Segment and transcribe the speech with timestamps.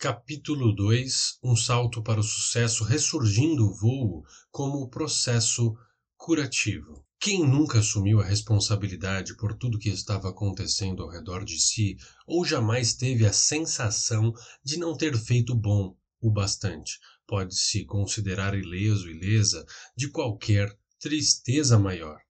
[0.00, 5.76] Capítulo 2 Um salto para o sucesso ressurgindo o voo como processo
[6.16, 7.04] curativo.
[7.18, 11.96] Quem nunca assumiu a responsabilidade por tudo que estava acontecendo ao redor de si
[12.28, 14.32] ou jamais teve a sensação
[14.62, 21.76] de não ter feito bom o bastante, pode se considerar ileso, ilesa de qualquer tristeza
[21.76, 22.20] maior.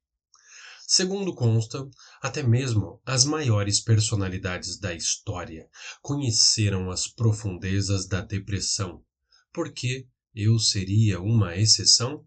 [0.91, 1.87] Segundo consta,
[2.19, 5.69] até mesmo as maiores personalidades da história
[6.01, 9.05] conheceram as profundezas da depressão.
[9.53, 12.25] Porque eu seria uma exceção?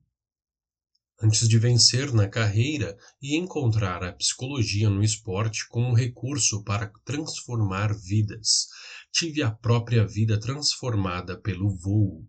[1.20, 7.96] Antes de vencer na carreira e encontrar a psicologia no esporte como recurso para transformar
[7.96, 8.68] vidas,
[9.12, 12.28] tive a própria vida transformada pelo voo.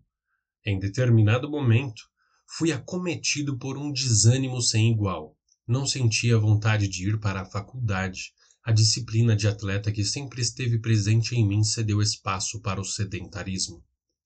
[0.65, 2.01] Em determinado momento,
[2.57, 8.33] fui acometido por um desânimo sem igual não sentia vontade de ir para a faculdade.
[8.63, 13.83] A disciplina de atleta que sempre esteve presente em mim cedeu espaço para o sedentarismo.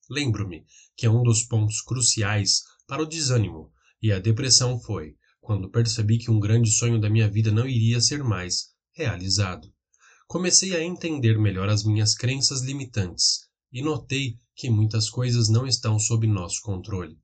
[0.08, 0.64] Lembro-me
[0.96, 6.18] que é um dos pontos cruciais para o desânimo e a depressão foi quando percebi
[6.18, 9.72] que um grande sonho da minha vida não iria ser mais realizado.
[10.26, 15.98] Comecei a entender melhor as minhas crenças limitantes e notei que muitas coisas não estão
[15.98, 17.18] sob nosso controle.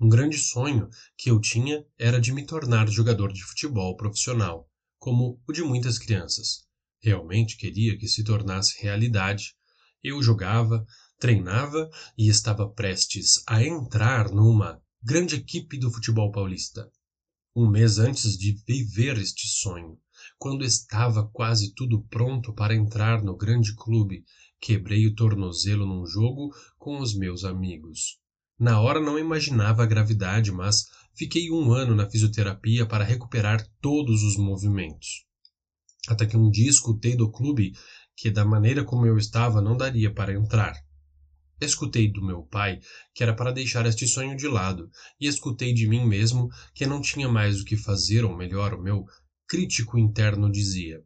[0.00, 5.42] Um grande sonho que eu tinha era de me tornar jogador de futebol profissional, como
[5.44, 6.68] o de muitas crianças.
[7.02, 9.56] Realmente queria que se tornasse realidade.
[10.00, 10.86] Eu jogava,
[11.18, 16.88] treinava e estava prestes a entrar numa grande equipe do futebol paulista.
[17.52, 19.98] Um mês antes de viver este sonho,
[20.38, 24.24] quando estava quase tudo pronto para entrar no grande clube,
[24.60, 28.20] quebrei o tornozelo num jogo com os meus amigos.
[28.58, 34.24] Na hora não imaginava a gravidade, mas fiquei um ano na fisioterapia para recuperar todos
[34.24, 35.24] os movimentos.
[36.08, 37.72] Até que um dia escutei do clube
[38.16, 40.74] que, da maneira como eu estava, não daria para entrar.
[41.60, 42.80] Escutei do meu pai
[43.14, 47.00] que era para deixar este sonho de lado, e escutei de mim mesmo que não
[47.00, 49.04] tinha mais o que fazer, ou melhor, o meu
[49.46, 51.00] crítico interno dizia: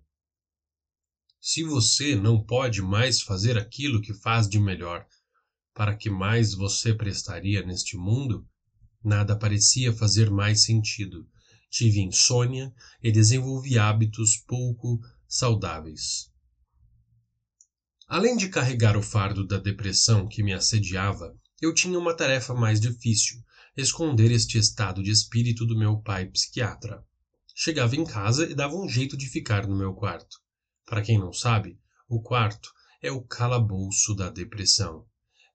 [1.41, 5.07] Se você não pode mais fazer aquilo que faz de melhor,
[5.75, 8.47] para que mais você prestaria neste mundo,
[9.03, 11.27] nada parecia fazer mais sentido.
[11.71, 12.73] Tive insônia
[13.03, 16.31] e desenvolvi hábitos pouco saudáveis.
[18.07, 22.79] Além de carregar o fardo da depressão que me assediava, eu tinha uma tarefa mais
[22.79, 23.43] difícil:
[23.75, 27.03] esconder este estado de espírito do meu pai psiquiatra.
[27.55, 30.37] Chegava em casa e dava um jeito de ficar no meu quarto.
[30.85, 35.07] Para quem não sabe, o quarto é o calabouço da depressão.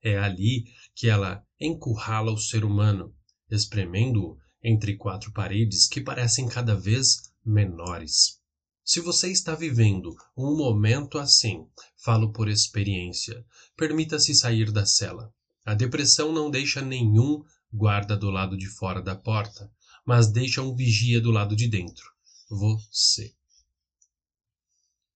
[0.07, 0.63] É ali
[0.95, 3.13] que ela encurrala o ser humano,
[3.51, 8.40] espremendo-o entre quatro paredes que parecem cada vez menores.
[8.85, 11.67] Se você está vivendo um momento assim,
[11.97, 15.29] falo por experiência, permita-se sair da cela.
[15.66, 19.69] A depressão não deixa nenhum guarda do lado de fora da porta,
[20.06, 22.06] mas deixa um vigia do lado de dentro.
[22.50, 23.34] Você.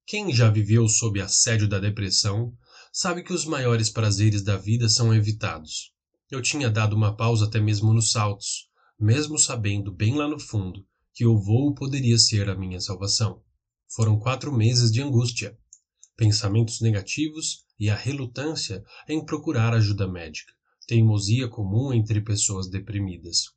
[0.05, 2.53] Quem já viveu sob assédio da depressão
[2.91, 5.93] sabe que os maiores prazeres da vida são evitados.
[6.29, 8.69] Eu tinha dado uma pausa até mesmo nos saltos,
[8.99, 13.41] mesmo sabendo bem lá no fundo que o voo poderia ser a minha salvação.
[13.87, 15.57] Foram quatro meses de angústia,
[16.15, 20.53] pensamentos negativos e a relutância em procurar ajuda médica,
[20.87, 23.51] teimosia comum entre pessoas deprimidas.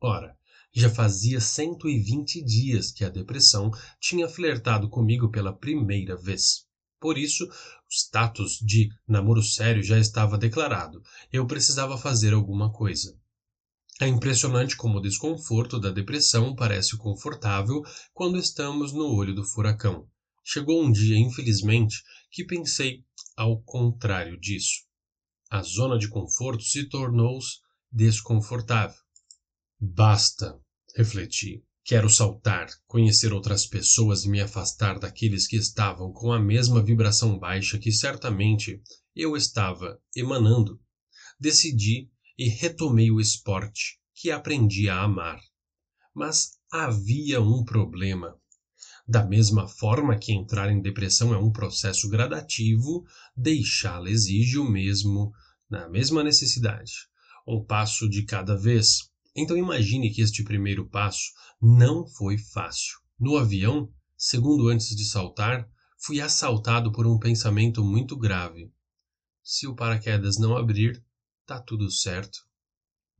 [0.00, 0.36] Ora,
[0.72, 6.66] já fazia 120 dias que a depressão tinha flertado comigo pela primeira vez.
[7.00, 7.50] Por isso, o
[7.88, 11.02] status de namoro sério já estava declarado.
[11.32, 13.18] Eu precisava fazer alguma coisa.
[13.98, 20.06] É impressionante como o desconforto da depressão parece confortável quando estamos no olho do furacão.
[20.44, 23.04] Chegou um dia, infelizmente, que pensei
[23.36, 24.84] ao contrário disso.
[25.50, 27.38] A zona de conforto se tornou
[27.90, 28.98] desconfortável.
[29.78, 30.58] Basta,
[30.94, 31.62] refleti.
[31.90, 37.36] Quero saltar, conhecer outras pessoas e me afastar daqueles que estavam com a mesma vibração
[37.36, 38.80] baixa que certamente
[39.12, 40.80] eu estava emanando.
[41.40, 45.40] Decidi e retomei o esporte que aprendi a amar.
[46.14, 48.38] Mas havia um problema.
[49.04, 53.04] Da mesma forma que entrar em depressão é um processo gradativo,
[53.36, 55.32] deixá-la exige o mesmo,
[55.68, 56.92] na mesma necessidade.
[57.44, 62.98] Um passo de cada vez, então imagine que este primeiro passo não foi fácil.
[63.18, 65.68] No avião, segundo antes de saltar,
[65.98, 68.72] fui assaltado por um pensamento muito grave.
[69.42, 71.04] Se o paraquedas não abrir,
[71.46, 72.38] tá tudo certo.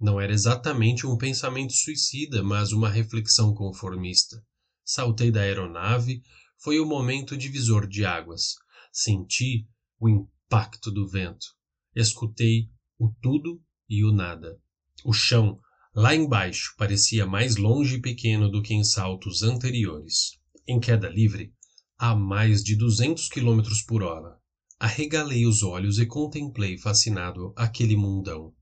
[0.00, 4.42] Não era exatamente um pensamento suicida, mas uma reflexão conformista.
[4.82, 6.22] Saltei da aeronave,
[6.58, 8.54] foi o momento divisor de águas.
[8.92, 9.68] Senti
[9.98, 11.46] o impacto do vento.
[11.94, 14.58] Escutei o tudo e o nada.
[15.04, 15.60] O chão,
[15.94, 20.38] lá embaixo, parecia mais longe e pequeno do que em saltos anteriores.
[20.66, 21.52] Em queda livre,
[21.98, 24.38] a mais de 200 km por hora.
[24.78, 28.54] Arregalei os olhos e contemplei fascinado aquele mundão.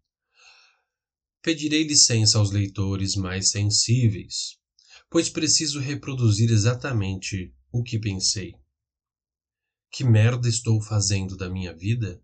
[1.41, 4.59] Pedirei licença aos leitores mais sensíveis,
[5.09, 8.55] pois preciso reproduzir exatamente o que pensei.
[9.91, 12.21] Que merda estou fazendo da minha vida?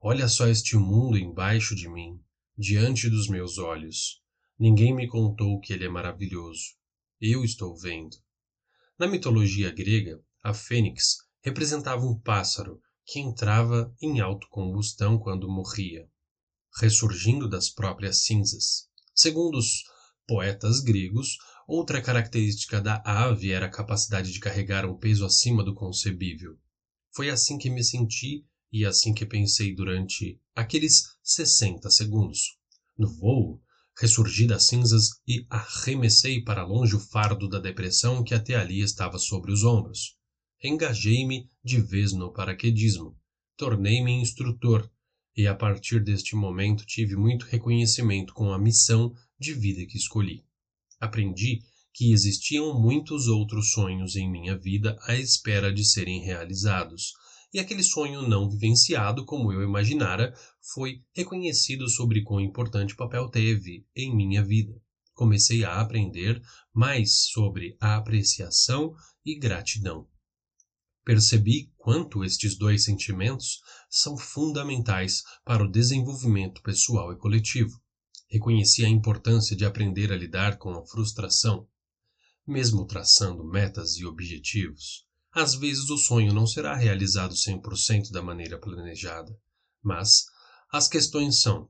[0.00, 2.18] Olha só este mundo embaixo de mim,
[2.56, 4.22] diante dos meus olhos.
[4.58, 6.74] Ninguém me contou que ele é maravilhoso.
[7.20, 8.16] Eu estou vendo.
[8.98, 16.10] Na mitologia grega, a fênix representava um pássaro que entrava em autocombustão quando morria,
[16.80, 18.88] ressurgindo das próprias cinzas.
[19.14, 19.84] Segundo os
[20.26, 25.72] poetas gregos, outra característica da ave era a capacidade de carregar um peso acima do
[25.72, 26.58] concebível.
[27.14, 32.58] Foi assim que me senti e assim que pensei durante aqueles 60 segundos.
[32.98, 33.62] No voo,
[33.98, 39.18] ressurgi das cinzas e arremessei para longe o fardo da depressão que até ali estava
[39.18, 40.16] sobre os ombros.
[40.62, 43.16] Engajei-me de vez no paraquedismo.
[43.56, 44.88] Tornei-me instrutor
[45.36, 50.44] e a partir deste momento tive muito reconhecimento com a missão de vida que escolhi.
[51.00, 51.60] Aprendi
[51.92, 57.12] que existiam muitos outros sonhos em minha vida à espera de serem realizados,
[57.52, 60.34] e aquele sonho não vivenciado como eu imaginara
[60.72, 64.80] foi reconhecido sobre quão importante papel teve em minha vida.
[65.14, 66.40] Comecei a aprender
[66.72, 70.06] mais sobre a apreciação e gratidão.
[71.04, 77.80] Percebi quanto estes dois sentimentos são fundamentais para o desenvolvimento pessoal e coletivo.
[78.30, 81.66] Reconheci a importância de aprender a lidar com a frustração.
[82.46, 88.58] Mesmo traçando metas e objetivos, às vezes o sonho não será realizado 100% da maneira
[88.58, 89.38] planejada,
[89.82, 90.26] mas
[90.72, 91.68] as questões são: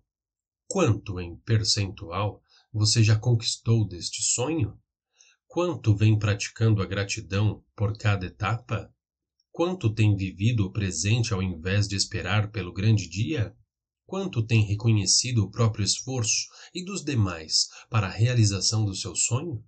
[0.66, 4.78] quanto em percentual você já conquistou deste sonho?
[5.46, 8.92] Quanto vem praticando a gratidão por cada etapa?
[9.50, 13.56] Quanto tem vivido o presente ao invés de esperar pelo grande dia?
[14.06, 19.64] Quanto tem reconhecido o próprio esforço e dos demais para a realização do seu sonho?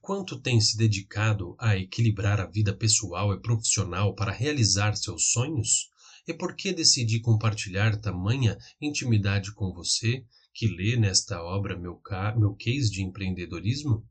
[0.00, 5.90] Quanto tem se dedicado a equilibrar a vida pessoal e profissional para realizar seus sonhos?
[6.26, 12.00] E por que decidi compartilhar tamanha intimidade com você que lê nesta obra meu,
[12.36, 14.06] meu case de empreendedorismo?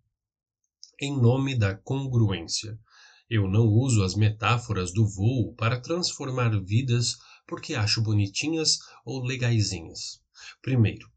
[1.00, 2.78] Em nome da congruência,
[3.30, 7.16] eu não uso as metáforas do voo para transformar vidas
[7.48, 10.22] porque acho bonitinhas ou legaisinhas.
[10.62, 11.10] Primeiro,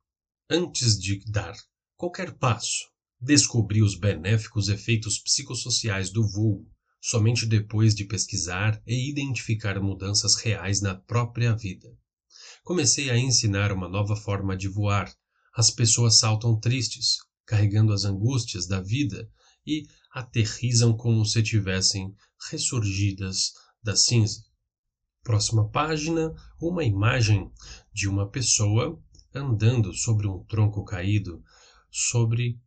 [0.48, 1.54] antes de dar
[1.96, 2.91] qualquer passo,
[3.22, 6.66] descobri os benéficos efeitos psicossociais do voo
[7.00, 11.88] somente depois de pesquisar e identificar mudanças reais na própria vida.
[12.62, 15.12] Comecei a ensinar uma nova forma de voar.
[15.54, 19.28] As pessoas saltam tristes, carregando as angústias da vida
[19.66, 22.14] e aterrizam como se tivessem
[22.50, 23.52] ressurgidas
[23.82, 24.44] da cinza.
[25.24, 27.50] Próxima página, uma imagem
[27.92, 29.00] de uma pessoa
[29.34, 31.42] andando sobre um tronco caído,
[31.90, 32.60] sobre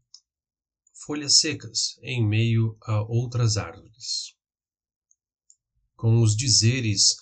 [0.95, 4.33] folhas secas, em meio a outras árvores.
[5.95, 7.17] Com os dizeres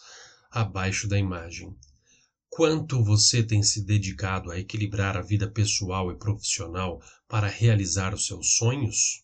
[0.51, 1.75] abaixo da imagem.
[2.49, 8.27] Quanto você tem se dedicado a equilibrar a vida pessoal e profissional para realizar os
[8.27, 9.22] seus sonhos?